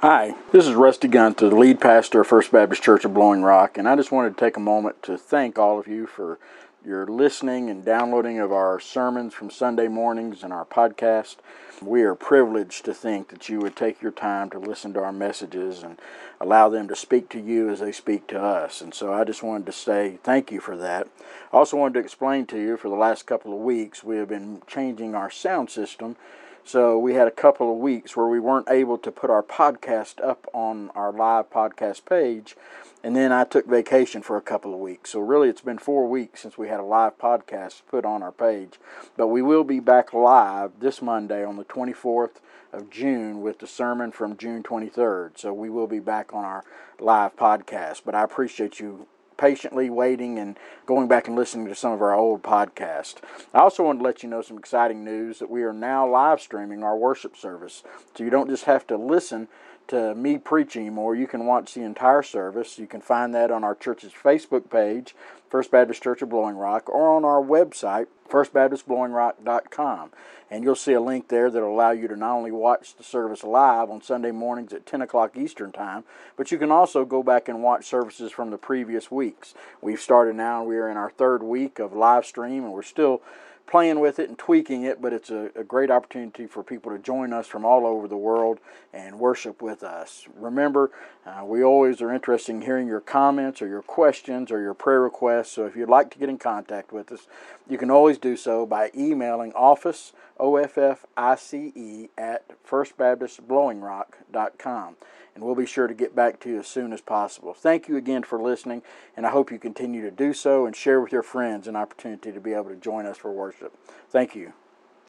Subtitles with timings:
[0.00, 3.76] Hi, this is Rusty Guenther, the lead pastor of First Baptist Church of Blowing Rock,
[3.76, 6.38] and I just wanted to take a moment to thank all of you for
[6.86, 11.38] your listening and downloading of our sermons from Sunday mornings and our podcast.
[11.82, 15.12] We are privileged to think that you would take your time to listen to our
[15.12, 15.98] messages and
[16.40, 18.80] allow them to speak to you as they speak to us.
[18.80, 21.08] And so I just wanted to say thank you for that.
[21.52, 24.28] I also wanted to explain to you for the last couple of weeks we have
[24.28, 26.14] been changing our sound system
[26.68, 30.22] so we had a couple of weeks where we weren't able to put our podcast
[30.22, 32.56] up on our live podcast page.
[33.02, 35.12] And then I took vacation for a couple of weeks.
[35.12, 38.32] So really, it's been four weeks since we had a live podcast put on our
[38.32, 38.74] page.
[39.16, 43.66] But we will be back live this Monday on the 24th of June with the
[43.66, 45.38] sermon from June 23rd.
[45.38, 46.64] So we will be back on our
[47.00, 48.02] live podcast.
[48.04, 49.06] But I appreciate you
[49.38, 53.16] patiently waiting and going back and listening to some of our old podcasts.
[53.54, 56.40] I also wanted to let you know some exciting news that we are now live
[56.40, 57.82] streaming our worship service.
[58.14, 59.48] So you don't just have to listen
[59.88, 61.14] to me preach anymore.
[61.14, 62.78] You can watch the entire service.
[62.78, 65.14] You can find that on our church's Facebook page,
[65.50, 70.10] First Baptist Church of Blowing Rock, or on our website, firstbaptistblowingrock.com.
[70.50, 73.02] And you'll see a link there that will allow you to not only watch the
[73.02, 76.04] service live on Sunday mornings at 10 o'clock Eastern Time,
[76.36, 79.54] but you can also go back and watch services from the previous weeks.
[79.82, 83.20] We've started now, we are in our third week of live stream, and we're still
[83.68, 86.98] playing with it and tweaking it, but it's a, a, great opportunity for people to
[86.98, 88.58] join us from all over the world
[88.92, 90.26] and worship with us.
[90.34, 90.90] Remember,
[91.26, 95.02] uh, we always are interested in hearing your comments or your questions or your prayer
[95.02, 95.52] requests.
[95.52, 97.26] So if you'd like to get in contact with us,
[97.68, 104.96] you can always do so by emailing office, O-F-F-I-C-E, at firstbaptistblowingrock.com
[105.34, 107.54] and we'll be sure to get back to you as soon as possible.
[107.54, 108.82] Thank you again for listening,
[109.16, 112.32] and I hope you continue to do so and share with your friends an opportunity
[112.32, 113.76] to be able to join us for worship.
[114.10, 114.52] Thank you.